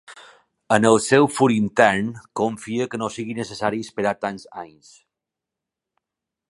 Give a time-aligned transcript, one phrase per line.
[0.77, 2.09] En el seu fur intern,
[2.41, 4.91] confia que no sigui necessari esperar tants anys.